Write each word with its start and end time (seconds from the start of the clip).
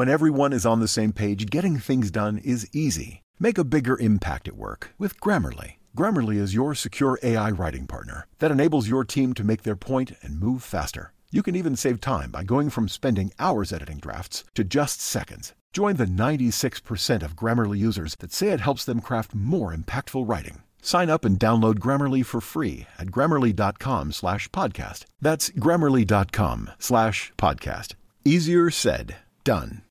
When 0.00 0.08
everyone 0.08 0.54
is 0.54 0.64
on 0.64 0.80
the 0.80 0.88
same 0.88 1.12
page, 1.12 1.50
getting 1.50 1.76
things 1.76 2.10
done 2.10 2.38
is 2.38 2.66
easy. 2.72 3.20
Make 3.38 3.58
a 3.58 3.64
bigger 3.64 3.98
impact 3.98 4.48
at 4.48 4.56
work 4.56 4.94
with 4.96 5.20
Grammarly. 5.20 5.72
Grammarly 5.94 6.36
is 6.36 6.54
your 6.54 6.74
secure 6.74 7.18
AI 7.22 7.50
writing 7.50 7.86
partner 7.86 8.26
that 8.38 8.50
enables 8.50 8.88
your 8.88 9.04
team 9.04 9.34
to 9.34 9.44
make 9.44 9.62
their 9.62 9.76
point 9.76 10.12
and 10.22 10.40
move 10.40 10.62
faster. 10.62 11.12
You 11.30 11.42
can 11.42 11.54
even 11.54 11.76
save 11.76 12.00
time 12.00 12.30
by 12.30 12.44
going 12.44 12.70
from 12.70 12.88
spending 12.88 13.30
hours 13.38 13.74
editing 13.74 13.98
drafts 13.98 14.42
to 14.54 14.64
just 14.64 15.02
seconds. 15.02 15.52
Join 15.70 15.96
the 15.96 16.06
96% 16.06 17.22
of 17.22 17.36
Grammarly 17.36 17.76
users 17.76 18.16
that 18.20 18.32
say 18.32 18.48
it 18.48 18.60
helps 18.60 18.86
them 18.86 19.02
craft 19.02 19.34
more 19.34 19.74
impactful 19.74 20.26
writing. 20.26 20.62
Sign 20.80 21.10
up 21.10 21.26
and 21.26 21.38
download 21.38 21.74
Grammarly 21.74 22.24
for 22.24 22.40
free 22.40 22.86
at 22.98 23.08
grammarly.com 23.08 24.12
slash 24.12 24.48
podcast. 24.48 25.04
That's 25.20 25.50
grammarly.com 25.50 26.70
slash 26.78 27.34
podcast. 27.36 27.96
Easier 28.24 28.70
said, 28.70 29.16
done. 29.44 29.82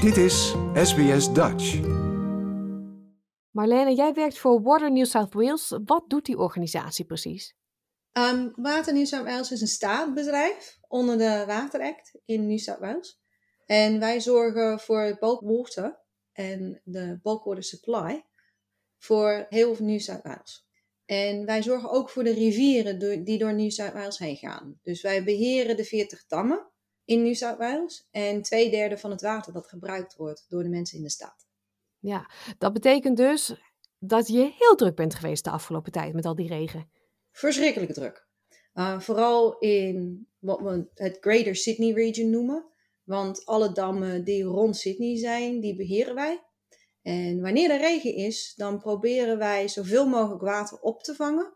Dit 0.00 0.16
is 0.16 0.54
SBS 0.74 1.32
Dutch. 1.32 1.80
Marlene, 3.50 3.94
jij 3.94 4.12
werkt 4.12 4.38
voor 4.38 4.62
Water 4.62 4.92
New 4.92 5.04
South 5.04 5.34
Wales. 5.34 5.78
Wat 5.84 6.04
doet 6.08 6.24
die 6.24 6.38
organisatie 6.38 7.04
precies? 7.04 7.56
Um, 8.12 8.52
Water 8.56 8.94
New 8.94 9.06
South 9.06 9.24
Wales 9.24 9.50
is 9.50 9.60
een 9.60 9.66
staatsbedrijf 9.66 10.78
onder 10.88 11.18
de 11.18 11.44
Water 11.46 11.80
Act 11.80 12.18
in 12.24 12.46
New 12.46 12.58
South 12.58 12.78
Wales. 12.78 13.20
En 13.66 13.98
wij 13.98 14.20
zorgen 14.20 14.80
voor 14.80 15.16
bulk 15.20 15.40
water 15.40 16.00
en 16.32 16.80
de 16.84 17.18
bulk 17.22 17.44
water 17.44 17.64
supply 17.64 18.24
voor 18.98 19.46
heel 19.48 19.76
New 19.78 20.00
South 20.00 20.22
Wales. 20.22 20.66
En 21.04 21.44
wij 21.44 21.62
zorgen 21.62 21.90
ook 21.90 22.10
voor 22.10 22.24
de 22.24 22.32
rivieren 22.32 23.24
die 23.24 23.38
door 23.38 23.54
New 23.54 23.70
South 23.70 23.92
Wales 23.92 24.18
heen 24.18 24.36
gaan. 24.36 24.78
Dus 24.82 25.02
wij 25.02 25.24
beheren 25.24 25.76
de 25.76 25.84
40 25.84 26.26
dammen 26.26 26.72
in 27.04 27.22
New 27.22 27.34
South 27.34 27.58
Wales 27.58 28.08
en 28.10 28.42
twee 28.42 28.70
derde 28.70 28.98
van 28.98 29.10
het 29.10 29.22
water 29.22 29.52
dat 29.52 29.66
gebruikt 29.66 30.16
wordt 30.16 30.46
door 30.48 30.62
de 30.62 30.68
mensen 30.68 30.96
in 30.96 31.02
de 31.02 31.10
stad. 31.10 31.46
Ja, 31.98 32.30
dat 32.58 32.72
betekent 32.72 33.16
dus 33.16 33.54
dat 33.98 34.28
je 34.28 34.52
heel 34.58 34.74
druk 34.74 34.94
bent 34.94 35.14
geweest 35.14 35.44
de 35.44 35.50
afgelopen 35.50 35.92
tijd 35.92 36.14
met 36.14 36.24
al 36.24 36.34
die 36.34 36.48
regen. 36.48 36.90
Verschrikkelijk 37.30 37.92
druk. 37.92 38.26
Uh, 38.74 39.00
vooral 39.00 39.58
in 39.58 40.26
wat 40.38 40.60
we 40.60 40.86
het 40.94 41.16
Greater 41.20 41.56
Sydney 41.56 41.92
Region 41.92 42.30
noemen. 42.30 42.64
Want 43.04 43.46
alle 43.46 43.72
dammen 43.72 44.24
die 44.24 44.42
rond 44.42 44.76
Sydney 44.76 45.16
zijn, 45.16 45.60
die 45.60 45.76
beheren 45.76 46.14
wij. 46.14 46.42
En 47.02 47.40
wanneer 47.40 47.70
er 47.70 47.80
regen 47.80 48.14
is, 48.14 48.52
dan 48.56 48.78
proberen 48.78 49.38
wij 49.38 49.68
zoveel 49.68 50.06
mogelijk 50.08 50.42
water 50.42 50.80
op 50.80 51.02
te 51.02 51.14
vangen. 51.14 51.52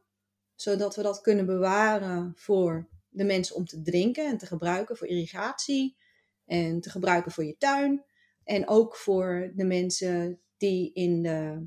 Zodat 0.54 0.96
we 0.96 1.02
dat 1.02 1.20
kunnen 1.20 1.46
bewaren 1.46 2.32
voor 2.36 2.88
de 3.08 3.24
mensen 3.24 3.56
om 3.56 3.64
te 3.64 3.82
drinken 3.82 4.26
en 4.26 4.38
te 4.38 4.46
gebruiken 4.46 4.96
voor 4.96 5.06
irrigatie. 5.06 5.96
En 6.44 6.80
te 6.80 6.90
gebruiken 6.90 7.32
voor 7.32 7.44
je 7.44 7.56
tuin. 7.56 8.04
En 8.44 8.68
ook 8.68 8.96
voor 8.96 9.52
de 9.54 9.64
mensen 9.64 10.40
die 10.56 10.92
in 10.92 11.22
de 11.22 11.66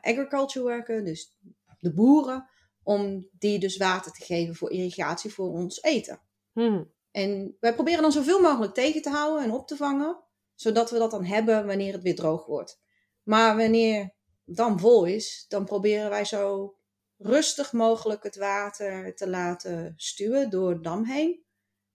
agriculture 0.00 0.64
werken, 0.64 1.04
dus 1.04 1.36
de 1.78 1.92
boeren. 1.92 2.48
Om 2.82 3.28
die 3.32 3.58
dus 3.58 3.76
water 3.76 4.12
te 4.12 4.24
geven 4.24 4.54
voor 4.54 4.70
irrigatie 4.70 5.32
voor 5.32 5.50
ons 5.50 5.82
eten. 5.82 6.20
Hmm. 6.52 6.92
En 7.10 7.56
wij 7.60 7.74
proberen 7.74 8.02
dan 8.02 8.12
zoveel 8.12 8.40
mogelijk 8.40 8.74
tegen 8.74 9.02
te 9.02 9.10
houden 9.10 9.44
en 9.44 9.52
op 9.52 9.66
te 9.66 9.76
vangen, 9.76 10.22
zodat 10.54 10.90
we 10.90 10.98
dat 10.98 11.10
dan 11.10 11.24
hebben 11.24 11.66
wanneer 11.66 11.92
het 11.92 12.02
weer 12.02 12.14
droog 12.14 12.46
wordt. 12.46 12.80
Maar 13.22 13.56
wanneer 13.56 14.00
het 14.44 14.56
dan 14.56 14.80
vol 14.80 15.04
is, 15.04 15.44
dan 15.48 15.64
proberen 15.64 16.10
wij 16.10 16.24
zo 16.24 16.74
rustig 17.22 17.72
mogelijk 17.72 18.22
het 18.22 18.36
water 18.36 19.14
te 19.16 19.28
laten 19.28 19.94
stuwen 19.96 20.50
door 20.50 20.74
de 20.74 20.80
dam 20.80 21.04
heen. 21.04 21.44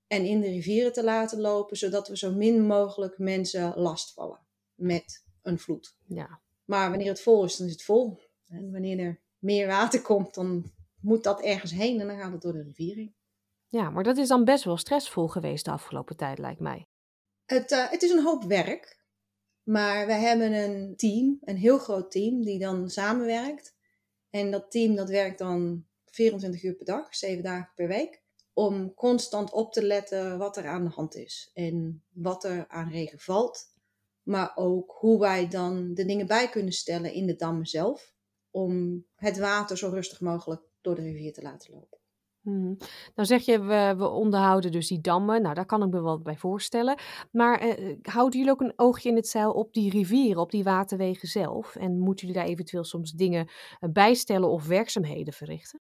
En 0.08 0.26
in 0.26 0.42
de 0.42 0.48
rivieren 0.48 0.94
te 0.94 1.04
laten 1.04 1.40
lopen, 1.40 1.78
zodat 1.78 2.08
we 2.08 2.18
zo 2.18 2.32
min 2.32 2.66
mogelijk 2.66 3.18
mensen 3.18 3.74
lastvallen 3.76 4.40
met 4.74 5.26
een 5.42 5.60
vloed. 5.60 5.98
Ja. 6.08 6.42
Maar 6.66 6.90
wanneer 6.90 7.08
het 7.08 7.22
vol 7.22 7.44
is, 7.44 7.58
dan 7.58 7.68
is 7.68 7.74
het 7.74 7.84
vol. 7.84 8.20
En 8.48 8.72
wanneer 8.72 9.00
er 9.00 9.22
meer 9.40 9.68
water 9.68 10.02
komt, 10.02 10.34
dan 10.34 10.72
moet 11.02 11.24
dat 11.24 11.42
ergens 11.42 11.72
heen 11.72 12.02
en 12.02 12.08
dan 12.08 12.18
gaat 12.18 12.32
het 12.32 12.42
door 12.42 12.54
de 12.54 12.64
rivier 12.64 12.96
heen. 12.96 13.16
Ja, 13.68 13.90
maar 13.90 14.04
dat 14.04 14.18
is 14.18 14.28
dan 14.28 14.44
best 14.44 14.64
wel 14.64 14.78
stressvol 14.78 15.28
geweest 15.28 15.66
de 15.66 15.72
afgelopen 15.72 16.18
tijd, 16.18 16.38
lijkt 16.38 16.60
mij. 16.60 16.88
Het, 17.46 17.72
uh, 17.72 17.90
het 17.90 18.02
is 18.02 18.12
een 18.12 18.24
hoop 18.24 18.44
werk. 18.44 19.04
Maar 19.64 20.06
we 20.06 20.14
hebben 20.14 20.54
een 20.54 20.96
team, 20.96 21.38
een 21.42 21.58
heel 21.58 21.78
groot 21.78 22.12
team, 22.12 22.44
die 22.44 22.60
dan 22.60 22.90
samenwerkt. 22.90 23.75
En 24.36 24.52
dat 24.52 24.72
team 24.72 24.96
dat 24.96 25.10
werkt 25.10 25.38
dan 25.38 25.86
24 26.06 26.64
uur 26.64 26.74
per 26.74 26.86
dag, 26.86 27.16
7 27.16 27.44
dagen 27.44 27.72
per 27.76 27.88
week. 27.88 28.24
Om 28.54 28.94
constant 28.94 29.52
op 29.52 29.74
te 29.74 29.84
letten 29.84 30.38
wat 30.38 30.58
er 30.58 30.68
aan 30.68 30.84
de 30.84 30.90
hand 30.90 31.16
is. 31.16 31.52
En 31.54 32.04
wat 32.14 32.44
er 32.44 32.68
aan 32.68 32.90
regen 32.90 33.20
valt. 33.20 33.72
Maar 34.24 34.52
ook 34.56 34.96
hoe 35.00 35.20
wij 35.20 35.48
dan 35.48 35.94
de 35.94 36.06
dingen 36.06 36.28
bij 36.28 36.50
kunnen 36.50 36.74
stellen 36.74 37.14
in 37.14 37.26
de 37.26 37.36
dammen 37.36 37.66
zelf. 37.66 38.14
Om 38.52 39.06
het 39.16 39.38
water 39.38 39.78
zo 39.78 39.90
rustig 39.90 40.22
mogelijk 40.22 40.62
door 40.82 40.96
de 40.96 41.02
rivier 41.02 41.34
te 41.34 41.42
laten 41.42 41.74
lopen. 41.74 42.00
Hmm. 42.46 42.78
Nou 43.16 43.28
zeg 43.28 43.46
je, 43.46 43.60
we, 43.60 43.94
we, 43.98 44.08
onderhouden 44.08 44.72
dus 44.72 44.88
die 44.88 45.02
dammen. 45.02 45.42
Nou, 45.42 45.56
daar 45.56 45.66
kan 45.66 45.84
ik 45.84 45.90
me 45.90 46.02
wel 46.02 46.20
bij 46.20 46.38
voorstellen. 46.38 46.98
Maar 47.32 47.60
eh, 47.60 47.96
houden 48.02 48.40
jullie 48.40 48.54
ook 48.54 48.62
een 48.62 48.74
oogje 48.76 49.10
in 49.10 49.16
het 49.16 49.28
zeil 49.28 49.52
op 49.52 49.74
die 49.74 49.90
rivieren, 49.90 50.42
op 50.42 50.52
die 50.52 50.64
waterwegen 50.64 51.28
zelf? 51.28 51.76
En 51.76 52.00
moeten 52.00 52.28
jullie 52.28 52.42
daar 52.42 52.52
eventueel 52.52 52.84
soms 52.84 53.12
dingen 53.12 53.48
uh, 53.48 53.90
bijstellen 53.92 54.50
of 54.50 54.68
werkzaamheden 54.68 55.34
verrichten? 55.34 55.80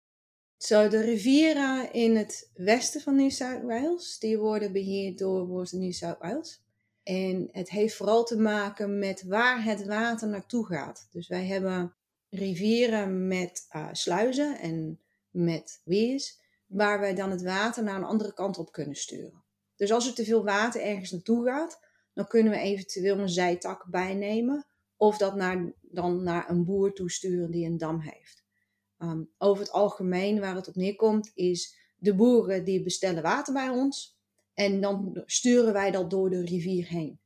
Zo, 0.56 0.88
de 0.88 1.00
rivieren 1.00 1.92
in 1.92 2.16
het 2.16 2.50
westen 2.54 3.00
van 3.00 3.16
New 3.16 3.30
South 3.30 3.62
Wales, 3.62 4.18
die 4.18 4.38
worden 4.38 4.72
beheerd 4.72 5.18
door 5.18 5.48
Water 5.48 5.78
New 5.78 5.92
South 5.92 6.18
Wales. 6.18 6.62
En 7.02 7.48
het 7.52 7.70
heeft 7.70 7.94
vooral 7.94 8.24
te 8.24 8.36
maken 8.36 8.98
met 8.98 9.22
waar 9.22 9.64
het 9.64 9.86
water 9.86 10.28
naartoe 10.28 10.66
gaat. 10.66 11.08
Dus 11.10 11.28
wij 11.28 11.46
hebben 11.46 11.94
rivieren 12.30 13.28
met 13.28 13.68
sluizen 13.92 14.58
en 14.58 15.00
met 15.30 15.80
weers 15.84 16.38
waar 16.68 17.00
wij 17.00 17.14
dan 17.14 17.30
het 17.30 17.42
water 17.42 17.82
naar 17.82 17.96
een 17.96 18.04
andere 18.04 18.34
kant 18.34 18.58
op 18.58 18.72
kunnen 18.72 18.96
sturen. 18.96 19.44
Dus 19.76 19.92
als 19.92 20.06
er 20.06 20.14
te 20.14 20.24
veel 20.24 20.44
water 20.44 20.80
ergens 20.80 21.10
naartoe 21.10 21.44
gaat, 21.44 21.80
dan 22.12 22.26
kunnen 22.26 22.52
we 22.52 22.58
eventueel 22.58 23.18
een 23.18 23.28
zijtak 23.28 23.86
bijnemen 23.90 24.66
of 24.96 25.18
dat 25.18 25.34
naar, 25.34 25.72
dan 25.80 26.22
naar 26.22 26.50
een 26.50 26.64
boer 26.64 26.92
toesturen 26.92 27.50
die 27.50 27.66
een 27.66 27.78
dam 27.78 28.00
heeft. 28.00 28.44
Um, 28.98 29.30
over 29.38 29.62
het 29.62 29.72
algemeen, 29.72 30.40
waar 30.40 30.54
het 30.54 30.68
op 30.68 30.74
neerkomt, 30.74 31.30
is 31.34 31.76
de 31.96 32.14
boeren 32.14 32.64
die 32.64 32.82
bestellen 32.82 33.22
water 33.22 33.52
bij 33.52 33.68
ons 33.68 34.16
en 34.54 34.80
dan 34.80 35.22
sturen 35.26 35.72
wij 35.72 35.90
dat 35.90 36.10
door 36.10 36.30
de 36.30 36.44
rivier 36.44 36.88
heen. 36.88 37.20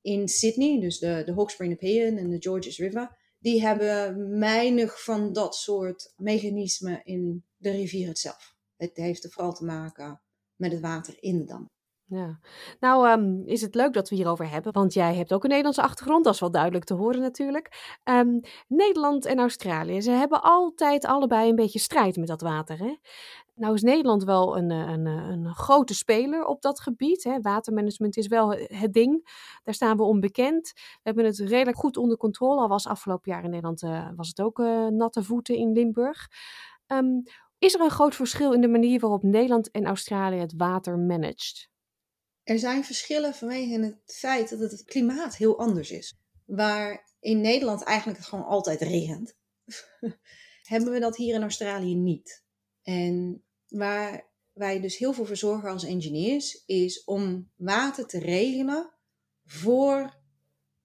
In 0.00 0.28
Sydney, 0.28 0.80
dus 0.80 0.98
de, 0.98 1.22
de 1.26 1.32
Hawkesbury 1.32 1.70
Nepean 1.70 2.16
en 2.16 2.30
de 2.30 2.42
Georges 2.42 2.78
River, 2.78 3.16
die 3.38 3.62
hebben 3.62 4.38
weinig 4.38 5.02
van 5.02 5.32
dat 5.32 5.54
soort 5.54 6.12
mechanismen 6.16 7.04
in 7.04 7.44
de 7.56 7.70
rivier 7.70 8.16
zelf. 8.16 8.53
Het 8.76 8.96
heeft 8.96 9.32
vooral 9.32 9.52
te 9.52 9.64
maken 9.64 10.20
met 10.56 10.72
het 10.72 10.80
water 10.80 11.14
in 11.18 11.38
de 11.38 11.44
dam. 11.44 11.66
Ja, 12.06 12.38
nou 12.80 13.08
um, 13.08 13.42
is 13.46 13.60
het 13.60 13.74
leuk 13.74 13.92
dat 13.92 14.08
we 14.08 14.14
hierover 14.14 14.50
hebben, 14.50 14.72
want 14.72 14.92
jij 14.92 15.14
hebt 15.14 15.32
ook 15.32 15.42
een 15.42 15.48
Nederlandse 15.48 15.82
achtergrond, 15.82 16.24
dat 16.24 16.34
is 16.34 16.40
wel 16.40 16.50
duidelijk 16.50 16.84
te 16.84 16.94
horen 16.94 17.20
natuurlijk. 17.20 17.98
Um, 18.04 18.40
Nederland 18.68 19.24
en 19.24 19.38
Australië, 19.38 20.02
ze 20.02 20.10
hebben 20.10 20.42
altijd 20.42 21.04
allebei 21.04 21.48
een 21.48 21.54
beetje 21.54 21.78
strijd 21.78 22.16
met 22.16 22.28
dat 22.28 22.40
water. 22.40 22.78
Hè? 22.78 22.96
Nou 23.54 23.74
is 23.74 23.82
Nederland 23.82 24.24
wel 24.24 24.56
een, 24.56 24.70
een, 24.70 25.06
een 25.06 25.54
grote 25.54 25.94
speler 25.94 26.44
op 26.44 26.62
dat 26.62 26.80
gebied. 26.80 27.24
Hè? 27.24 27.40
Watermanagement 27.40 28.16
is 28.16 28.26
wel 28.26 28.50
het 28.52 28.92
ding, 28.92 29.28
daar 29.62 29.74
staan 29.74 29.96
we 29.96 30.02
onbekend. 30.02 30.72
We 30.74 31.00
hebben 31.02 31.24
het 31.24 31.38
redelijk 31.38 31.76
goed 31.76 31.96
onder 31.96 32.16
controle, 32.16 32.60
al 32.60 32.68
was 32.68 32.86
afgelopen 32.86 33.32
jaar 33.32 33.44
in 33.44 33.50
Nederland 33.50 33.82
uh, 33.82 34.08
was 34.16 34.28
het 34.28 34.40
ook 34.40 34.58
natte 34.90 35.22
voeten 35.22 35.56
in 35.56 35.72
Limburg. 35.72 36.28
Um, 36.86 37.22
is 37.64 37.74
er 37.74 37.80
een 37.80 37.90
groot 37.90 38.14
verschil 38.14 38.52
in 38.52 38.60
de 38.60 38.68
manier 38.68 39.00
waarop 39.00 39.22
Nederland 39.22 39.70
en 39.70 39.86
Australië 39.86 40.38
het 40.38 40.54
water 40.56 40.98
managt? 40.98 41.70
Er 42.42 42.58
zijn 42.58 42.84
verschillen 42.84 43.34
vanwege 43.34 43.80
het 43.80 44.16
feit 44.16 44.58
dat 44.58 44.70
het 44.70 44.84
klimaat 44.84 45.36
heel 45.36 45.58
anders 45.58 45.90
is. 45.90 46.18
Waar 46.44 47.12
in 47.20 47.40
Nederland 47.40 47.82
eigenlijk 47.82 48.18
het 48.18 48.28
gewoon 48.28 48.44
altijd 48.44 48.80
regent, 48.80 49.36
hebben 50.72 50.92
we 50.92 51.00
dat 51.00 51.16
hier 51.16 51.34
in 51.34 51.42
Australië 51.42 51.94
niet. 51.94 52.44
En 52.82 53.44
waar 53.68 54.32
wij 54.52 54.80
dus 54.80 54.96
heel 54.96 55.12
veel 55.12 55.24
voor 55.24 55.36
zorgen 55.36 55.70
als 55.70 55.84
engineers, 55.84 56.62
is 56.66 57.04
om 57.04 57.50
water 57.56 58.06
te 58.06 58.18
regelen 58.18 58.92
voor 59.44 60.22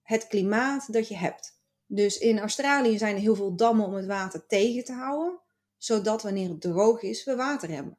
het 0.02 0.26
klimaat 0.26 0.92
dat 0.92 1.08
je 1.08 1.16
hebt. 1.16 1.58
Dus 1.86 2.18
in 2.18 2.38
Australië 2.38 2.98
zijn 2.98 3.14
er 3.14 3.20
heel 3.20 3.34
veel 3.34 3.56
dammen 3.56 3.86
om 3.86 3.94
het 3.94 4.06
water 4.06 4.46
tegen 4.46 4.84
te 4.84 4.92
houden 4.92 5.40
zodat 5.80 6.22
wanneer 6.22 6.48
het 6.48 6.60
droog 6.60 7.02
is, 7.02 7.24
we 7.24 7.36
water 7.36 7.70
hebben. 7.70 7.98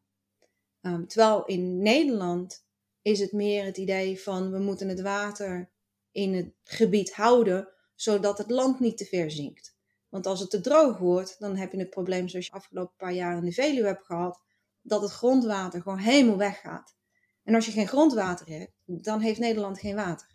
Um, 0.81 1.07
terwijl 1.07 1.45
in 1.45 1.81
Nederland 1.81 2.65
is 3.01 3.19
het 3.19 3.31
meer 3.31 3.65
het 3.65 3.77
idee 3.77 4.21
van 4.21 4.51
we 4.51 4.59
moeten 4.59 4.87
het 4.87 5.01
water 5.01 5.69
in 6.11 6.33
het 6.33 6.53
gebied 6.63 7.13
houden, 7.13 7.67
zodat 7.95 8.37
het 8.37 8.49
land 8.49 8.79
niet 8.79 8.97
te 8.97 9.05
ver 9.05 9.31
zinkt. 9.31 9.75
Want 10.09 10.25
als 10.25 10.39
het 10.39 10.49
te 10.49 10.61
droog 10.61 10.97
wordt, 10.97 11.35
dan 11.39 11.55
heb 11.55 11.71
je 11.71 11.77
het 11.77 11.89
probleem 11.89 12.27
zoals 12.27 12.45
je 12.45 12.51
afgelopen 12.51 12.95
paar 12.97 13.13
jaar 13.13 13.37
in 13.37 13.45
de 13.45 13.51
Veluwe 13.51 13.87
hebt 13.87 14.05
gehad, 14.05 14.39
dat 14.81 15.01
het 15.01 15.11
grondwater 15.11 15.81
gewoon 15.81 15.97
helemaal 15.97 16.37
weggaat. 16.37 16.95
En 17.43 17.55
als 17.55 17.65
je 17.65 17.71
geen 17.71 17.87
grondwater 17.87 18.47
hebt, 18.47 18.73
dan 18.85 19.19
heeft 19.19 19.39
Nederland 19.39 19.79
geen 19.79 19.95
water. 19.95 20.27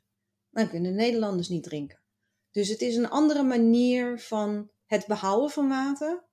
dan 0.51 0.69
kunnen 0.69 0.95
Nederlanders 0.95 1.49
niet 1.49 1.63
drinken. 1.63 2.01
Dus 2.51 2.69
het 2.69 2.81
is 2.81 2.97
een 2.97 3.11
andere 3.11 3.43
manier 3.43 4.21
van 4.21 4.71
het 4.87 5.07
behouden 5.07 5.51
van 5.51 5.69
water, 5.69 6.25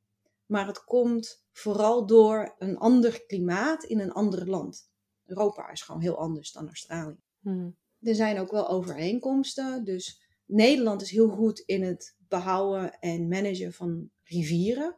maar 0.45 0.67
het 0.67 0.83
komt 0.83 1.45
vooral 1.51 2.05
door 2.05 2.55
een 2.57 2.77
ander 2.77 3.25
klimaat 3.25 3.83
in 3.83 3.99
een 3.99 4.11
ander 4.11 4.49
land. 4.49 4.91
Europa 5.25 5.71
is 5.71 5.81
gewoon 5.81 6.01
heel 6.01 6.17
anders 6.17 6.51
dan 6.51 6.67
Australië. 6.67 7.17
Hmm. 7.39 7.77
Er 8.01 8.15
zijn 8.15 8.39
ook 8.39 8.51
wel 8.51 8.69
overeenkomsten. 8.69 9.83
Dus 9.83 10.21
Nederland 10.45 11.01
is 11.01 11.11
heel 11.11 11.29
goed 11.29 11.59
in 11.59 11.83
het 11.83 12.15
behouden 12.27 12.99
en 12.99 13.27
managen 13.27 13.73
van 13.73 14.09
rivieren. 14.23 14.97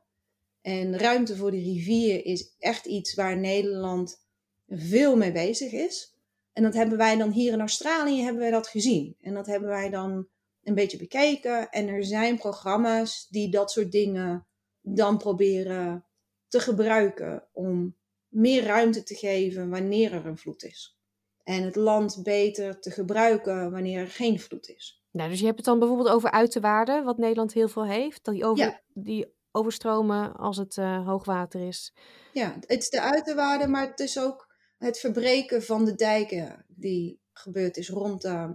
En 0.62 0.98
ruimte 0.98 1.36
voor 1.36 1.52
de 1.52 1.62
rivier 1.62 2.26
is 2.26 2.56
echt 2.60 2.86
iets 2.86 3.14
waar 3.14 3.38
Nederland 3.38 4.26
veel 4.68 5.18
mee 5.18 5.32
bezig 5.32 5.72
is. 5.72 6.16
En 6.54 6.64
dat 6.64 6.74
hebben 6.74 6.98
wij 6.98 7.18
dan 7.18 7.32
hier 7.32 7.54
in 7.54 7.60
Australië 7.60 8.22
hebben 8.22 8.42
wij 8.42 8.52
dat 8.52 8.68
gezien. 8.68 9.16
En 9.22 9.34
dat 9.34 9.46
hebben 9.46 9.70
wij 9.70 9.90
dan 9.90 10.28
een 10.64 10.76
beetje 10.76 10.98
bekeken. 10.98 11.70
En 11.70 11.88
er 11.88 12.06
zijn 12.06 12.38
programma's 12.38 13.28
die 13.30 13.50
dat 13.50 13.72
soort 13.72 13.92
dingen 13.92 14.48
dan 14.86 15.18
proberen 15.18 16.06
te 16.48 16.60
gebruiken 16.60 17.44
om 17.52 17.96
meer 18.28 18.64
ruimte 18.64 19.04
te 19.04 19.16
geven 19.16 19.70
wanneer 19.70 20.14
er 20.14 20.26
een 20.26 20.38
vloed 20.38 20.64
is. 20.64 20.98
En 21.44 21.64
het 21.64 21.76
land 21.76 22.20
beter 22.24 22.80
te 22.80 22.92
gebruiken 22.92 23.72
wanneer 23.72 24.00
er 24.00 24.08
geen 24.08 24.40
vloed 24.40 24.70
is. 24.70 25.04
Nou, 25.12 25.30
dus 25.30 25.40
je 25.40 25.46
hebt 25.46 25.58
het 25.58 25.66
dan 25.66 25.80
bijvoorbeeld 25.80 26.10
over 26.10 26.32
uiterwaarden, 26.32 27.04
wat 27.04 27.18
Nederland 27.18 27.54
heel 27.54 27.68
veel 27.68 27.86
heeft. 27.86 28.26
Die, 28.26 28.46
over, 28.46 28.66
Ja. 28.66 28.82
die 28.94 29.34
overstromen 29.52 30.36
als 30.36 30.58
het 30.58 30.78
eh, 30.78 31.08
hoogwater 31.08 31.68
is. 31.68 31.94
Ja, 32.34 32.58
het 32.68 32.82
is 32.82 32.90
de 32.90 33.02
uiterwaarde, 33.02 33.68
maar 33.68 33.88
het 33.88 34.00
is 34.00 34.20
ook 34.20 34.54
het 34.78 35.00
verbreken 35.00 35.64
van 35.64 35.86
de 35.86 35.96
dijken 35.96 36.66
die 36.68 37.20
gebeurd 37.34 37.78
is 37.78 37.90
rond 37.90 38.24
eh, 38.24 38.50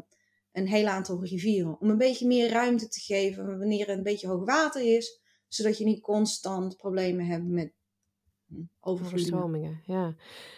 een 0.52 0.68
heel 0.68 0.86
aantal 0.86 1.24
rivieren. 1.24 1.80
Om 1.80 1.90
een 1.90 1.98
beetje 1.98 2.26
meer 2.26 2.50
ruimte 2.50 2.88
te 2.88 3.00
geven 3.00 3.58
wanneer 3.58 3.88
er 3.88 3.96
een 3.96 4.02
beetje 4.02 4.28
hoog 4.28 4.44
water 4.44 4.96
is, 4.96 5.19
zodat 5.50 5.78
je 5.78 5.84
niet 5.84 6.00
constant 6.00 6.76
problemen 6.76 7.26
hebt 7.26 7.46
met 7.46 7.72
hm. 8.46 8.62
Overstromingen, 8.80 9.80
ja. 9.84 10.14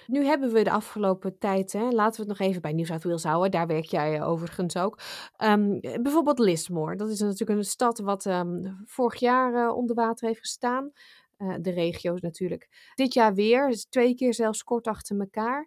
Nu 0.06 0.24
hebben 0.24 0.52
we 0.52 0.62
de 0.62 0.70
afgelopen 0.70 1.38
tijd, 1.38 1.72
hè, 1.72 1.90
laten 1.90 2.24
we 2.24 2.30
het 2.30 2.38
nog 2.38 2.48
even 2.48 2.62
bij 2.62 2.84
South 2.84 3.04
Wales 3.04 3.24
houden, 3.24 3.50
daar 3.50 3.66
werk 3.66 3.84
jij 3.84 4.14
eh, 4.14 4.28
overigens 4.28 4.76
ook. 4.76 4.98
Ehm, 5.36 5.80
bijvoorbeeld 5.80 6.38
Lismore, 6.38 6.96
dat 6.96 7.08
is 7.08 7.20
natuurlijk 7.20 7.58
een 7.58 7.64
stad 7.64 7.98
wat 7.98 8.26
ehm, 8.26 8.72
vorig 8.84 9.20
jaar 9.20 9.54
eh, 9.54 9.76
onder 9.76 9.94
water 9.96 10.26
heeft 10.26 10.40
gestaan. 10.40 10.92
Eh, 11.36 11.54
de 11.60 11.70
regio's 11.70 12.20
natuurlijk. 12.20 12.92
Dit 12.94 13.14
jaar 13.14 13.34
weer, 13.34 13.84
twee 13.88 14.14
keer 14.14 14.34
zelfs 14.34 14.64
kort 14.64 14.86
achter 14.86 15.20
elkaar. 15.20 15.66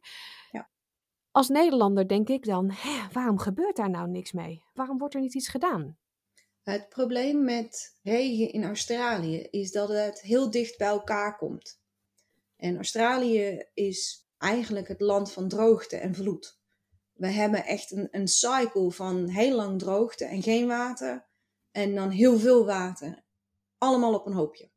Ja. 0.51 0.69
Als 1.31 1.49
Nederlander 1.49 2.07
denk 2.07 2.29
ik 2.29 2.45
dan, 2.45 2.71
hè, 2.71 3.07
waarom 3.11 3.37
gebeurt 3.37 3.75
daar 3.75 3.89
nou 3.89 4.09
niks 4.09 4.31
mee? 4.31 4.63
Waarom 4.73 4.97
wordt 4.97 5.13
er 5.13 5.21
niet 5.21 5.35
iets 5.35 5.49
gedaan? 5.49 5.97
Het 6.65 6.89
probleem 6.89 7.43
met 7.43 7.97
regen 8.03 8.51
in 8.51 8.63
Australië 8.63 9.37
is 9.37 9.71
dat 9.71 9.89
het 9.89 10.21
heel 10.21 10.51
dicht 10.51 10.77
bij 10.77 10.87
elkaar 10.87 11.37
komt. 11.37 11.79
En 12.57 12.75
Australië 12.75 13.65
is 13.73 14.27
eigenlijk 14.37 14.87
het 14.87 15.01
land 15.01 15.31
van 15.31 15.47
droogte 15.47 15.95
en 15.95 16.15
vloed. 16.15 16.59
We 17.13 17.27
hebben 17.27 17.65
echt 17.65 17.91
een, 17.91 18.07
een 18.11 18.27
cycle 18.27 18.91
van 18.91 19.27
heel 19.27 19.55
lang 19.55 19.79
droogte 19.79 20.25
en 20.25 20.43
geen 20.43 20.67
water. 20.67 21.25
En 21.71 21.95
dan 21.95 22.09
heel 22.09 22.39
veel 22.39 22.65
water. 22.65 23.23
Allemaal 23.77 24.13
op 24.13 24.25
een 24.25 24.33
hoopje. 24.33 24.69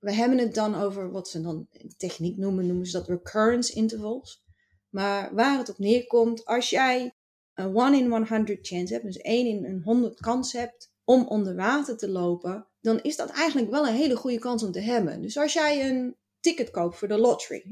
We 0.00 0.12
hebben 0.12 0.38
het 0.38 0.54
dan 0.54 0.74
over 0.74 1.10
wat 1.10 1.28
ze 1.28 1.40
dan 1.40 1.68
techniek 1.96 2.36
noemen, 2.36 2.66
noemen 2.66 2.86
ze 2.86 2.98
dat 2.98 3.08
recurrence 3.08 3.72
intervals. 3.72 4.44
Maar 4.88 5.34
waar 5.34 5.58
het 5.58 5.68
op 5.68 5.78
neerkomt, 5.78 6.44
als 6.44 6.70
jij 6.70 7.14
een 7.54 7.76
1 7.76 7.94
in 7.94 8.10
100 8.10 8.66
chance 8.66 8.92
hebt, 8.92 9.04
dus 9.04 9.16
1 9.16 9.46
in 9.46 9.64
een 9.64 9.82
100 9.82 10.20
kans 10.20 10.52
hebt 10.52 10.87
om 11.08 11.26
onder 11.26 11.56
water 11.56 11.96
te 11.96 12.08
lopen, 12.08 12.66
dan 12.80 13.00
is 13.02 13.16
dat 13.16 13.30
eigenlijk 13.30 13.70
wel 13.70 13.86
een 13.86 13.94
hele 13.94 14.16
goede 14.16 14.38
kans 14.38 14.62
om 14.62 14.72
te 14.72 14.80
hebben. 14.80 15.22
Dus 15.22 15.38
als 15.38 15.52
jij 15.52 15.88
een 15.88 16.16
ticket 16.40 16.70
koopt 16.70 16.96
voor 16.96 17.08
de 17.08 17.18
lottery, 17.18 17.64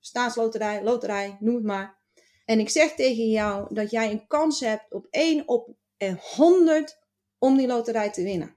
staatsloterij, 0.00 0.82
loterij, 0.82 1.36
noem 1.40 1.54
het 1.54 1.64
maar. 1.64 1.98
En 2.44 2.58
ik 2.58 2.68
zeg 2.68 2.94
tegen 2.94 3.28
jou 3.28 3.74
dat 3.74 3.90
jij 3.90 4.10
een 4.10 4.26
kans 4.26 4.60
hebt 4.60 4.92
op 4.92 5.06
1 5.10 5.48
op 5.48 5.74
een 5.96 6.18
100 6.20 6.98
om 7.38 7.56
die 7.56 7.66
loterij 7.66 8.10
te 8.10 8.22
winnen. 8.22 8.56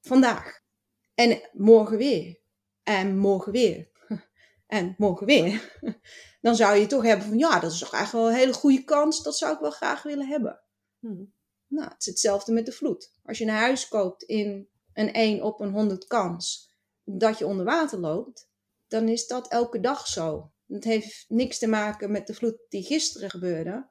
Vandaag. 0.00 0.60
En 1.14 1.40
morgen 1.52 1.96
weer. 1.96 2.38
En 2.82 3.18
morgen 3.18 3.52
weer. 3.52 3.90
En 4.66 4.94
morgen 4.98 5.26
weer. 5.26 5.78
Dan 6.40 6.56
zou 6.56 6.76
je 6.76 6.86
toch 6.86 7.02
hebben 7.02 7.26
van 7.26 7.38
ja, 7.38 7.60
dat 7.60 7.72
is 7.72 7.78
toch 7.78 7.92
eigenlijk 7.92 8.24
wel 8.24 8.34
een 8.34 8.40
hele 8.40 8.58
goede 8.58 8.84
kans. 8.84 9.22
Dat 9.22 9.36
zou 9.36 9.54
ik 9.54 9.60
wel 9.60 9.70
graag 9.70 10.02
willen 10.02 10.26
hebben. 10.26 10.60
Hm. 11.00 11.24
Nou, 11.76 11.88
het 11.88 12.00
is 12.00 12.06
hetzelfde 12.06 12.52
met 12.52 12.66
de 12.66 12.72
vloed. 12.72 13.12
Als 13.24 13.38
je 13.38 13.44
een 13.44 13.50
huis 13.50 13.88
koopt 13.88 14.22
in 14.22 14.68
een 14.92 15.12
1 15.12 15.42
op 15.42 15.60
een 15.60 15.70
100 15.70 16.06
kans 16.06 16.74
dat 17.04 17.38
je 17.38 17.46
onder 17.46 17.64
water 17.64 17.98
loopt, 17.98 18.48
dan 18.88 19.08
is 19.08 19.26
dat 19.26 19.48
elke 19.48 19.80
dag 19.80 20.06
zo. 20.06 20.52
Het 20.66 20.84
heeft 20.84 21.24
niks 21.28 21.58
te 21.58 21.66
maken 21.66 22.10
met 22.10 22.26
de 22.26 22.34
vloed 22.34 22.58
die 22.68 22.82
gisteren 22.82 23.30
gebeurde. 23.30 23.88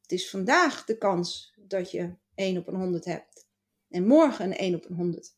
Het 0.00 0.12
is 0.12 0.30
vandaag 0.30 0.84
de 0.84 0.98
kans 0.98 1.54
dat 1.60 1.90
je 1.90 2.16
1 2.34 2.58
op 2.58 2.68
een 2.68 2.74
100 2.74 3.04
hebt. 3.04 3.46
En 3.88 4.06
morgen 4.06 4.44
een 4.44 4.56
1 4.56 4.74
op 4.74 4.84
een 4.84 4.96
100. 4.96 5.36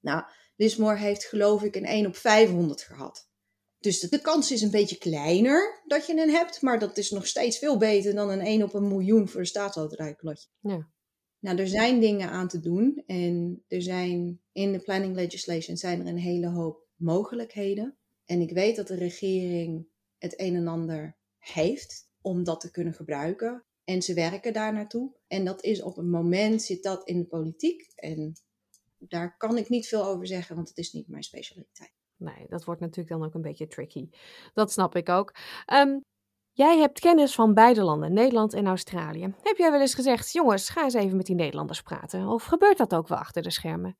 Nou, 0.00 0.24
Lismore 0.56 0.96
heeft 0.96 1.24
geloof 1.24 1.62
ik 1.62 1.76
een 1.76 1.84
1 1.84 2.06
op 2.06 2.16
500 2.16 2.82
gehad. 2.82 3.28
Dus 3.78 4.00
de, 4.00 4.08
de 4.08 4.20
kans 4.20 4.50
is 4.50 4.62
een 4.62 4.70
beetje 4.70 4.98
kleiner 4.98 5.82
dat 5.86 6.06
je 6.06 6.20
een 6.20 6.30
hebt, 6.30 6.62
maar 6.62 6.78
dat 6.78 6.96
is 6.98 7.10
nog 7.10 7.26
steeds 7.26 7.58
veel 7.58 7.76
beter 7.76 8.14
dan 8.14 8.30
een 8.30 8.40
1 8.40 8.62
op 8.62 8.74
een 8.74 8.88
miljoen 8.88 9.28
voor 9.28 9.40
een 9.40 9.46
staatsloterijplotje. 9.46 10.48
Ja. 10.60 10.92
Nou, 11.44 11.58
er 11.58 11.68
zijn 11.68 12.00
dingen 12.00 12.30
aan 12.30 12.48
te 12.48 12.60
doen 12.60 13.02
en 13.06 13.64
er 13.68 13.82
zijn 13.82 14.40
in 14.52 14.72
de 14.72 14.78
planning 14.78 15.14
legislation 15.14 15.76
zijn 15.76 16.00
er 16.00 16.06
een 16.06 16.18
hele 16.18 16.48
hoop 16.48 16.86
mogelijkheden. 16.96 17.96
En 18.24 18.40
ik 18.40 18.50
weet 18.50 18.76
dat 18.76 18.86
de 18.86 18.94
regering 18.94 19.86
het 20.18 20.40
een 20.40 20.54
en 20.54 20.66
ander 20.66 21.16
heeft 21.38 22.10
om 22.20 22.44
dat 22.44 22.60
te 22.60 22.70
kunnen 22.70 22.94
gebruiken. 22.94 23.64
En 23.84 24.02
ze 24.02 24.14
werken 24.14 24.52
daar 24.52 24.72
naartoe. 24.72 25.16
En 25.26 25.44
dat 25.44 25.64
is 25.64 25.82
op 25.82 25.96
een 25.96 26.10
moment 26.10 26.62
zit 26.62 26.82
dat 26.82 27.08
in 27.08 27.18
de 27.18 27.26
politiek. 27.26 27.92
En 27.94 28.32
daar 28.98 29.36
kan 29.36 29.56
ik 29.56 29.68
niet 29.68 29.88
veel 29.88 30.04
over 30.04 30.26
zeggen, 30.26 30.56
want 30.56 30.68
het 30.68 30.78
is 30.78 30.92
niet 30.92 31.08
mijn 31.08 31.22
specialiteit. 31.22 31.92
Nee, 32.16 32.46
dat 32.48 32.64
wordt 32.64 32.80
natuurlijk 32.80 33.08
dan 33.08 33.24
ook 33.24 33.34
een 33.34 33.42
beetje 33.42 33.66
tricky. 33.66 34.08
Dat 34.52 34.72
snap 34.72 34.96
ik 34.96 35.08
ook. 35.08 35.34
Ehm, 35.66 35.98
jij 36.54 36.78
hebt 36.78 37.00
kennis 37.00 37.34
van 37.34 37.54
beide 37.54 37.82
landen, 37.82 38.12
Nederland 38.12 38.54
en 38.54 38.66
Australië. 38.66 39.34
Heb 39.42 39.56
jij 39.56 39.70
wel 39.70 39.80
eens 39.80 39.94
gezegd, 39.94 40.32
jongens, 40.32 40.68
ga 40.68 40.84
eens 40.84 40.94
even 40.94 41.16
met 41.16 41.26
die 41.26 41.34
Nederlanders 41.34 41.82
praten? 41.82 42.28
Of 42.28 42.44
gebeurt 42.44 42.78
dat 42.78 42.94
ook 42.94 43.08
wel 43.08 43.18
achter 43.18 43.42
de 43.42 43.50
schermen? 43.50 43.96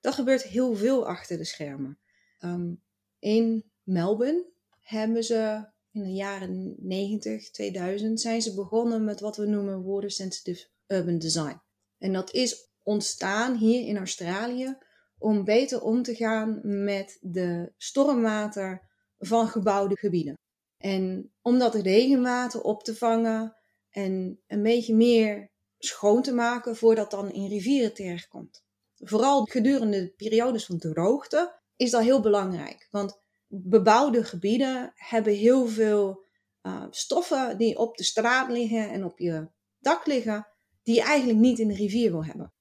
Dat 0.00 0.14
gebeurt 0.14 0.42
heel 0.42 0.74
veel 0.74 1.06
achter 1.06 1.36
de 1.36 1.44
schermen. 1.44 1.98
Um, 2.40 2.82
in 3.18 3.70
Melbourne 3.82 4.44
hebben 4.80 5.24
ze 5.24 5.70
in 5.90 6.02
de 6.02 6.12
jaren 6.12 6.74
90, 6.78 7.50
2000 7.50 8.20
zijn 8.20 8.42
ze 8.42 8.54
begonnen 8.54 9.04
met 9.04 9.20
wat 9.20 9.36
we 9.36 9.46
noemen 9.46 9.84
water 9.84 10.10
sensitive 10.10 10.66
urban 10.86 11.18
design. 11.18 11.60
En 11.98 12.12
dat 12.12 12.32
is 12.32 12.70
ontstaan 12.82 13.56
hier 13.56 13.86
in 13.86 13.96
Australië 13.96 14.76
om 15.18 15.44
beter 15.44 15.82
om 15.82 16.02
te 16.02 16.14
gaan 16.14 16.60
met 16.84 17.18
de 17.20 17.72
stormwater 17.76 18.88
van 19.18 19.48
gebouwde 19.48 19.96
gebieden. 19.96 20.38
En 20.82 21.32
om 21.42 21.58
dat 21.58 21.74
regenwater 21.74 22.62
op 22.62 22.84
te 22.84 22.96
vangen 22.96 23.56
en 23.90 24.40
een 24.46 24.62
beetje 24.62 24.94
meer 24.94 25.50
schoon 25.78 26.22
te 26.22 26.32
maken 26.32 26.76
voordat 26.76 27.10
dan 27.10 27.32
in 27.32 27.48
rivieren 27.48 27.94
terechtkomt. 27.94 28.64
Vooral 28.94 29.44
gedurende 29.44 30.12
periodes 30.16 30.66
van 30.66 30.78
droogte 30.78 31.60
is 31.76 31.90
dat 31.90 32.02
heel 32.02 32.20
belangrijk. 32.20 32.88
Want 32.90 33.20
bebouwde 33.46 34.24
gebieden 34.24 34.92
hebben 34.94 35.34
heel 35.34 35.66
veel 35.66 36.24
uh, 36.62 36.86
stoffen 36.90 37.58
die 37.58 37.78
op 37.78 37.96
de 37.96 38.04
straat 38.04 38.50
liggen 38.50 38.90
en 38.90 39.04
op 39.04 39.18
je 39.18 39.48
dak 39.78 40.06
liggen, 40.06 40.46
die 40.82 40.94
je 40.94 41.02
eigenlijk 41.02 41.38
niet 41.38 41.58
in 41.58 41.68
de 41.68 41.74
rivier 41.74 42.10
wil 42.10 42.24
hebben. 42.24 42.52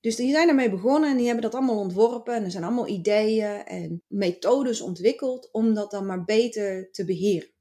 Dus 0.00 0.16
die 0.16 0.30
zijn 0.30 0.48
ermee 0.48 0.70
begonnen 0.70 1.10
en 1.10 1.16
die 1.16 1.26
hebben 1.26 1.42
dat 1.42 1.54
allemaal 1.54 1.78
ontworpen. 1.78 2.34
En 2.34 2.44
er 2.44 2.50
zijn 2.50 2.64
allemaal 2.64 2.88
ideeën 2.88 3.64
en 3.64 4.02
methodes 4.06 4.80
ontwikkeld 4.80 5.52
om 5.52 5.74
dat 5.74 5.90
dan 5.90 6.06
maar 6.06 6.24
beter 6.24 6.90
te 6.90 7.04
beheren. 7.04 7.51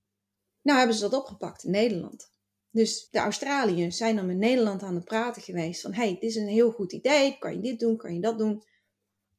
Nou 0.62 0.78
hebben 0.78 0.96
ze 0.96 1.02
dat 1.02 1.20
opgepakt 1.20 1.64
in 1.64 1.72
Nederland. 1.72 2.32
Dus 2.72 3.08
de 3.12 3.20
Australiërs 3.20 3.98
zijn 3.98 4.16
dan 4.16 4.26
met 4.26 4.38
Nederland 4.38 4.84
aan 4.84 4.96
het 4.96 5.06
praten 5.06 5.42
geweest 5.42 5.82
van... 5.82 5.94
hey, 5.94 6.14
dit 6.14 6.24
is 6.24 6.36
een 6.36 6.48
heel 6.48 6.72
goed 6.72 6.92
idee, 6.92 7.38
kan 7.40 7.54
je 7.54 7.62
dit 7.62 7.80
doen, 7.80 7.98
kan 7.98 8.14
je 8.14 8.20
dat 8.20 8.38
doen? 8.38 8.64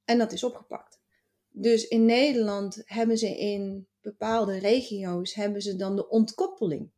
En 0.05 0.19
dat 0.19 0.33
is 0.33 0.45
opgepakt. 0.45 1.01
Dus 1.49 1.89
in 1.89 2.05
Nederland 2.05 2.83
hebben 2.85 3.19
ze 3.19 3.39
in 3.39 3.87
bepaalde 4.01 4.59
regio's 4.59 5.35
hebben 5.35 5.63
ze 5.63 5.77
dan 5.77 5.97
de 5.97 6.09
ontkoppeling. 6.09 6.91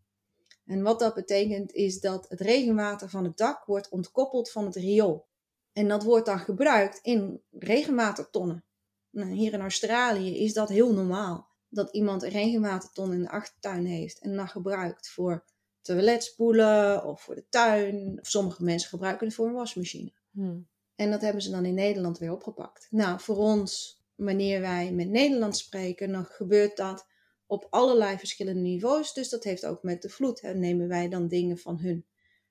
En 0.66 0.83
wat 0.83 0.99
dat 0.99 1.14
betekent 1.14 1.73
is 1.73 2.00
dat 2.00 2.28
het 2.28 2.40
regenwater 2.40 3.11
van 3.11 3.25
het 3.25 3.37
dak 3.37 3.64
wordt 3.64 3.88
ontkoppeld 3.88 4.50
van 4.50 4.64
het 4.64 4.76
riool. 4.76 5.26
En 5.73 5.88
dat 5.88 6.02
wordt 6.02 6.26
dan 6.26 6.38
gebruikt 6.38 6.99
in 7.02 7.43
regenwatertonnen. 7.50 8.64
Nou, 9.11 9.31
hier 9.31 9.52
in 9.52 9.61
Australië 9.61 10.38
is 10.38 10.52
dat 10.52 10.69
heel 10.69 10.93
normaal. 10.93 11.54
Dat 11.75 11.93
iemand 11.93 12.23
een 12.23 12.31
regenwaterton 12.31 13.12
in 13.12 13.23
de 13.23 13.31
achtertuin 13.31 13.87
heeft 13.87 14.19
en 14.19 14.37
dan 14.37 14.49
gebruikt 14.49 15.09
voor 15.09 15.45
toilet 15.81 16.25
spoelen 16.25 17.04
of 17.04 17.23
voor 17.23 17.35
de 17.35 17.49
tuin. 17.49 18.19
Of 18.21 18.28
sommige 18.28 18.64
mensen 18.64 18.88
gebruiken 18.88 19.26
het 19.26 19.37
voor 19.37 19.47
een 19.47 19.52
wasmachine. 19.52 20.12
Hmm. 20.31 20.69
En 20.95 21.11
dat 21.11 21.21
hebben 21.21 21.43
ze 21.43 21.50
dan 21.50 21.64
in 21.64 21.75
Nederland 21.75 22.19
weer 22.19 22.33
opgepakt. 22.33 22.87
Nou, 22.90 23.21
voor 23.21 23.37
ons, 23.37 24.00
wanneer 24.14 24.61
wij 24.61 24.93
met 24.93 25.09
Nederlands 25.09 25.59
spreken, 25.59 26.12
dan 26.12 26.25
gebeurt 26.25 26.76
dat 26.76 27.07
op 27.47 27.66
allerlei 27.71 28.19
verschillende 28.19 28.61
niveaus. 28.61 29.12
Dus 29.12 29.28
dat 29.28 29.45
heeft 29.45 29.66
ook 29.66 29.83
met 29.83 30.02
de 30.02 30.09
vloed. 30.09 30.40
Hè, 30.40 30.54
nemen 30.54 30.88
wij 30.88 31.09
dan 31.09 31.28
dingen 31.28 31.59
van 31.59 31.78
hun. 31.78 32.07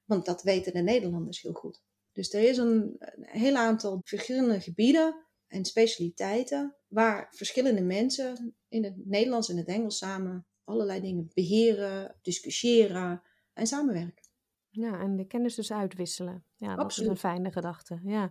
Want 0.06 0.26
dat 0.26 0.44
weten 0.44 0.74
de 0.74 0.82
Nederlanders 0.82 1.42
heel 1.42 1.54
goed. 1.54 1.82
Dus 2.12 2.34
er 2.34 2.42
is 2.42 2.58
een, 2.58 2.96
een 3.00 3.26
heel 3.28 3.56
aantal 3.56 4.02
verschillende 4.04 4.62
gebieden 4.62 5.26
en 5.54 5.66
specialiteiten 5.66 6.76
waar 6.88 7.28
verschillende 7.32 7.82
mensen 7.82 8.56
in 8.70 8.84
het 8.84 9.06
Nederlands 9.06 9.50
en 9.50 9.58
het 9.58 9.68
Engels 9.68 9.98
samen 9.98 10.46
allerlei 10.64 11.02
dingen 11.02 11.32
beheren, 11.34 12.16
discussiëren 12.22 13.22
en 13.54 13.68
samenwerken. 13.68 14.23
Ja, 14.76 15.00
en 15.00 15.16
de 15.16 15.28
kennis 15.28 15.56
dus 15.56 15.72
uitwisselen. 15.72 16.46
Ja, 16.56 16.68
dat 16.68 16.78
is 16.78 16.84
Absoluut. 16.84 17.10
een 17.10 17.18
fijne 17.18 17.52
gedachte. 17.52 18.00
Ja. 18.04 18.30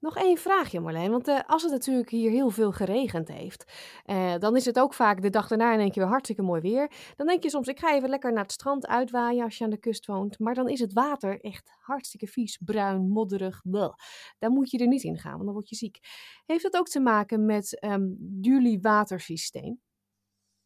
Nog 0.00 0.16
één 0.16 0.36
vraagje 0.36 0.80
Marleen, 0.80 1.10
want 1.10 1.28
eh, 1.28 1.40
als 1.46 1.62
het 1.62 1.72
natuurlijk 1.72 2.10
hier 2.10 2.30
heel 2.30 2.50
veel 2.50 2.72
geregend 2.72 3.28
heeft, 3.28 3.72
eh, 4.04 4.34
dan 4.38 4.56
is 4.56 4.64
het 4.64 4.78
ook 4.78 4.94
vaak 4.94 5.22
de 5.22 5.30
dag 5.30 5.48
daarna 5.48 5.72
in 5.72 5.78
één 5.78 5.90
keer 5.90 6.02
weer 6.02 6.10
hartstikke 6.10 6.42
mooi 6.42 6.60
weer. 6.60 6.90
Dan 7.16 7.26
denk 7.26 7.42
je 7.42 7.50
soms, 7.50 7.68
ik 7.68 7.78
ga 7.78 7.94
even 7.94 8.08
lekker 8.08 8.32
naar 8.32 8.42
het 8.42 8.52
strand 8.52 8.86
uitwaaien 8.86 9.44
als 9.44 9.58
je 9.58 9.64
aan 9.64 9.70
de 9.70 9.78
kust 9.78 10.06
woont, 10.06 10.38
maar 10.38 10.54
dan 10.54 10.68
is 10.68 10.80
het 10.80 10.92
water 10.92 11.40
echt 11.40 11.70
hartstikke 11.80 12.26
vies, 12.26 12.58
bruin, 12.64 13.08
modderig. 13.08 13.62
bleh. 13.62 13.92
Daar 14.38 14.50
moet 14.50 14.70
je 14.70 14.78
er 14.78 14.86
niet 14.86 15.02
in 15.02 15.18
gaan, 15.18 15.32
want 15.32 15.44
dan 15.44 15.54
word 15.54 15.68
je 15.68 15.76
ziek. 15.76 15.98
Heeft 16.46 16.62
dat 16.62 16.76
ook 16.76 16.88
te 16.88 17.00
maken 17.00 17.46
met 17.46 17.80
ehm, 17.80 18.06
jullie 18.40 18.80
watersysteem? 18.80 19.80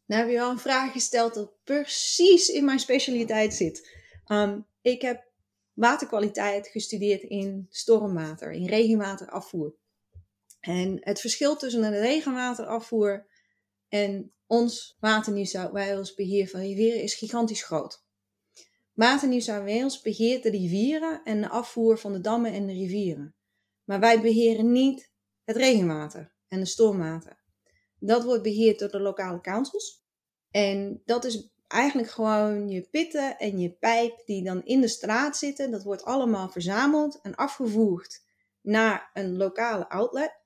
Nou 0.07 0.23
heb 0.23 0.31
je 0.31 0.43
al 0.43 0.51
een 0.51 0.59
vraag 0.59 0.93
gesteld 0.93 1.35
dat 1.35 1.53
precies 1.65 2.49
in 2.49 2.65
mijn 2.65 2.79
specialiteit 2.79 3.55
zit. 3.55 3.97
Um, 4.27 4.67
ik 4.83 5.03
heb 5.03 5.31
waterkwaliteit 5.73 6.69
gestudeerd 6.69 7.23
in 7.23 7.67
stormwater, 7.71 8.53
in 8.53 8.67
regenwaterafvoer. 8.67 9.75
En 10.61 10.99
het 11.01 11.21
verschil 11.21 11.57
tussen 11.57 11.83
een 11.83 12.01
regenwaterafvoer 12.01 13.27
en 13.89 14.33
ons 14.47 14.97
Water 15.01 15.47
South 15.47 15.73
Wales 15.73 16.15
beheer 16.15 16.49
van 16.49 16.61
rivieren 16.61 17.03
is 17.03 17.15
gigantisch 17.15 17.63
groot. 17.63 18.07
Water 18.93 19.29
New 19.29 19.41
South 19.41 19.65
Wales 19.65 20.01
beheert 20.01 20.43
de 20.43 20.51
rivieren 20.51 21.23
en 21.25 21.41
de 21.41 21.49
afvoer 21.49 21.99
van 21.99 22.13
de 22.13 22.21
dammen 22.21 22.53
en 22.53 22.67
de 22.67 22.73
rivieren. 22.73 23.35
Maar 23.85 24.01
wij 24.01 24.21
beheren 24.21 24.73
niet 24.73 25.13
het 25.45 25.57
regenwater 25.57 26.35
en 26.49 26.61
de 26.61 26.67
stormwater. 26.67 27.43
Dat 27.99 28.25
wordt 28.25 28.43
beheerd 28.43 28.79
door 28.79 28.89
de 28.89 29.01
lokale 29.01 29.41
councils. 29.41 30.05
En 30.51 31.03
dat 31.05 31.25
is 31.25 31.51
eigenlijk 31.69 32.11
gewoon 32.11 32.69
je 32.69 32.89
pitten 32.91 33.39
en 33.39 33.59
je 33.59 33.71
pijp 33.71 34.23
die 34.25 34.45
dan 34.45 34.65
in 34.65 34.81
de 34.81 34.89
straat 34.89 35.37
zitten. 35.37 35.71
Dat 35.71 35.83
wordt 35.83 36.05
allemaal 36.05 36.49
verzameld 36.49 37.21
en 37.23 37.35
afgevoerd 37.35 38.25
naar 38.61 39.11
een 39.15 39.37
lokale 39.37 39.89
outlet. 39.89 40.41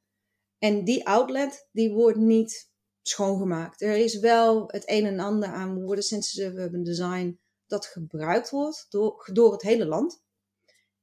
En 0.59 0.85
die 0.85 1.07
outlet 1.07 1.69
die 1.73 1.93
wordt 1.93 2.19
niet 2.19 2.71
schoongemaakt. 3.03 3.83
Er 3.83 3.97
is 3.97 4.19
wel 4.19 4.65
het 4.67 4.83
een 4.87 5.07
en 5.07 5.21
ander 5.21 5.49
aan 5.49 5.85
water 5.85 6.03
sensitive 6.03 6.61
urban 6.61 6.83
design 6.83 7.41
dat 7.67 7.87
gebruikt 7.87 8.51
wordt 8.51 8.87
door, 8.91 9.29
door 9.33 9.53
het 9.53 9.63
hele 9.63 9.87
land. 9.87 10.23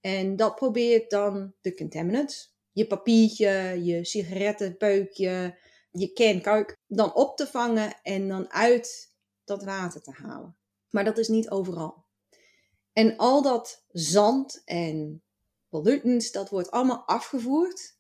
En 0.02 0.36
dat 0.36 0.56
probeert 0.56 1.10
dan 1.10 1.54
de 1.62 1.74
contaminants, 1.74 2.56
je 2.72 2.88
papiertje, 2.88 3.80
je 3.84 4.06
sigarettenpeukje, 4.06 5.58
je 5.92 6.14
kenkuik, 6.14 6.78
dan 6.88 7.16
op 7.16 7.38
te 7.38 7.48
vangen 7.48 8.00
en 8.02 8.28
dan 8.28 8.52
uit 8.52 9.14
dat 9.50 9.64
water 9.64 10.02
te 10.02 10.12
halen. 10.12 10.58
Maar 10.90 11.04
dat 11.04 11.18
is 11.18 11.28
niet 11.28 11.50
overal. 11.50 12.06
En 12.94 13.18
al 13.18 13.42
dat 13.42 13.86
zand 13.88 14.62
en 14.66 15.24
pollutants, 15.70 16.32
dat 16.32 16.50
wordt 16.50 16.72
allemaal 16.72 17.08
afgevoerd. 17.08 17.98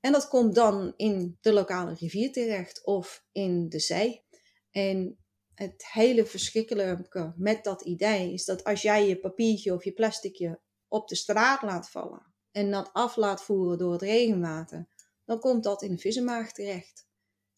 En 0.00 0.12
dat 0.12 0.28
komt 0.28 0.54
dan 0.54 0.92
in 0.96 1.38
de 1.40 1.52
lokale 1.52 1.94
rivier 1.94 2.32
terecht 2.32 2.84
of 2.84 3.24
in 3.32 3.68
de 3.68 3.78
zee. 3.78 4.24
En 4.70 5.18
het 5.54 5.86
hele 5.86 6.26
verschrikkelijke 6.26 7.32
met 7.36 7.64
dat 7.64 7.82
idee 7.82 8.32
is 8.32 8.44
dat 8.44 8.64
als 8.64 8.82
jij 8.82 9.08
je 9.08 9.20
papiertje 9.20 9.74
of 9.74 9.84
je 9.84 9.92
plasticje 9.92 10.60
op 10.88 11.08
de 11.08 11.16
straat 11.16 11.62
laat 11.62 11.90
vallen 11.90 12.34
en 12.50 12.70
dat 12.70 12.90
af 12.92 13.16
laat 13.16 13.42
voeren 13.42 13.78
door 13.78 13.92
het 13.92 14.02
regenwater, 14.02 14.88
dan 15.24 15.40
komt 15.40 15.64
dat 15.64 15.82
in 15.82 15.90
de 15.90 15.98
vissenmaag 15.98 16.52
terecht. 16.52 17.06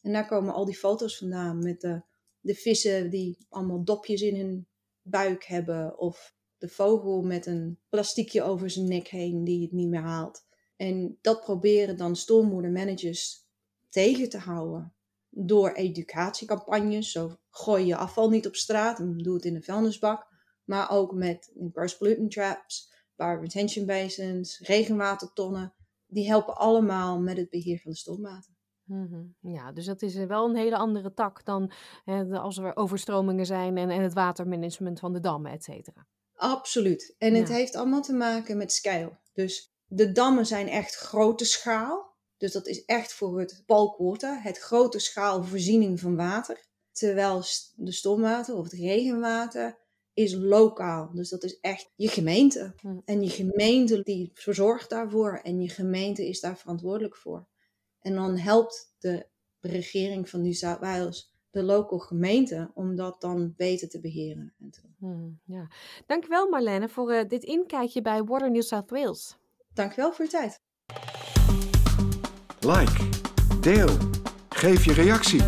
En 0.01 0.13
daar 0.13 0.27
komen 0.27 0.55
al 0.55 0.65
die 0.65 0.77
foto's 0.77 1.19
vandaan 1.19 1.63
met 1.63 1.81
de, 1.81 2.03
de 2.45 2.55
vissen 2.55 3.11
die 3.11 3.39
allemaal 3.49 3.85
dopjes 3.85 4.23
in 4.23 4.37
hun 4.37 4.67
buik 5.03 5.45
hebben 5.45 5.99
of 5.99 6.35
de 6.59 6.69
vogel 6.69 7.23
met 7.23 7.47
een 7.47 7.79
plastiekje 7.89 8.43
over 8.43 8.71
zijn 8.71 8.89
nek 8.89 9.09
heen 9.09 9.45
die 9.45 9.63
het 9.63 9.73
niet 9.73 9.89
meer 9.89 10.01
haalt. 10.01 10.47
En 10.77 11.19
dat 11.21 11.41
proberen 11.41 11.97
dan 11.97 12.17
stormwatermanagers 12.17 13.47
tegen 13.89 14.29
te 14.29 14.39
houden 14.39 14.95
door 15.31 15.73
educatiecampagnes. 15.73 17.11
Zo 17.11 17.37
gooi 17.51 17.87
je 17.87 17.97
afval 17.97 18.31
niet 18.31 18.47
op 18.47 18.57
straat 18.57 18.99
en 18.99 19.19
doe 19.19 19.35
het 19.35 19.45
in 19.45 19.55
een 19.55 19.63
vuilnisbak. 19.63 20.27
Maar 20.65 20.91
ook 20.91 21.15
met 21.15 21.53
reverse 21.59 21.97
pollutant 21.97 22.31
traps, 22.31 22.93
bar 23.17 23.41
retention 23.41 23.87
basins, 23.87 24.59
regenwatertonnen. 24.59 25.75
Die 26.07 26.27
helpen 26.27 26.57
allemaal 26.57 27.21
met 27.21 27.37
het 27.37 27.51
beheer 27.51 27.81
van 27.81 27.91
de 27.91 27.97
stormwater. 27.97 28.54
Mhm. 28.85 29.23
Ja, 29.41 29.73
dus 29.73 29.85
dat 29.87 30.03
is 30.03 30.15
eh, 30.15 30.27
wel 30.27 30.49
een 30.49 30.57
hele 30.57 30.77
andere 30.77 31.15
tak 31.15 31.45
dan 31.45 31.71
de- 32.05 32.39
als 32.39 32.59
er 32.59 32.77
overstromingen 32.77 33.47
zijn 33.47 33.77
en, 33.77 33.91
en 33.91 34.01
het 34.03 34.13
watermanagement 34.15 34.99
van 34.99 35.13
de 35.13 35.21
dammen, 35.21 35.53
et 35.53 35.65
cetera. 35.65 36.07
Absoluut. 36.35 37.15
En 37.19 37.35
het 37.35 37.49
heeft 37.49 37.77
allemaal 37.77 38.03
te 38.03 38.13
maken 38.13 38.57
met 38.57 38.73
scale. 38.73 39.19
Dus 39.33 39.73
de 39.87 40.13
dammen 40.13 40.47
zijn 40.47 40.69
echt 40.69 40.95
grote 40.95 41.45
schaal. 41.45 42.13
Dus 42.37 42.53
dat 42.53 42.67
is 42.67 42.85
echt 42.85 43.13
voor 43.13 43.39
het 43.41 43.63
bulk 43.67 43.97
water, 43.99 44.43
het 44.43 44.59
grote 44.59 44.99
schaal 44.99 45.43
voorziening 45.45 46.01
van 46.01 46.17
water. 46.17 46.65
Terwijl 46.93 47.43
de 47.77 47.93
stormwater 47.93 48.57
of 48.57 48.65
het 48.65 48.73
regenwater 48.73 49.79
is 50.13 50.35
lokaal. 50.35 51.11
Dus 51.13 51.29
dat 51.29 51.43
is 51.45 51.61
echt 51.61 51.91
je 51.97 52.09
gemeente. 52.09 52.75
En 53.05 53.23
je 53.23 53.31
gemeente 53.31 54.03
die 54.03 54.31
verzorgt 54.35 54.91
daarvoor 54.91 55.41
en 55.43 55.61
je 55.61 55.69
gemeente 55.69 56.29
is 56.29 56.41
daar 56.41 56.59
verantwoordelijk 56.59 57.17
voor. 57.17 57.47
En 58.05 58.15
dan 58.15 58.39
helpt 58.39 58.95
de 58.99 59.27
regering 59.61 60.29
van 60.29 60.43
New 60.43 60.53
South 60.53 60.81
Wales 60.81 61.33
de 61.51 61.63
lokale 61.63 62.01
gemeente 62.01 62.71
om 62.75 62.97
dat 62.97 63.21
dan 63.21 63.55
beter 63.57 63.89
te 63.89 64.01
beheren. 64.01 64.53
En 64.61 64.71
te 64.71 64.81
doen. 64.81 65.11
Mhm, 65.11 65.55
ja. 65.57 65.69
Dankjewel 66.07 66.49
Marlene 66.49 66.89
voor 66.89 67.11
eh, 67.11 67.29
dit 67.29 67.43
inkijkje 67.43 68.03
bij 68.03 68.25
Water 68.25 68.51
New 68.51 68.63
South 68.63 68.91
Wales. 68.91 69.37
Dankjewel 69.73 70.13
voor 70.13 70.25
je 70.25 70.31
tijd. 70.31 70.61
Like, 72.61 73.09
deel, 73.61 73.97
geef 74.49 74.85
je 74.85 74.93
reactie. 74.93 75.43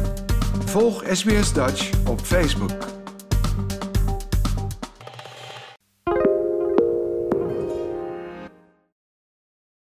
Volg 0.64 1.04
SBS 1.16 1.52
Dutch 1.52 2.08
op 2.08 2.20
Facebook. 2.20 2.96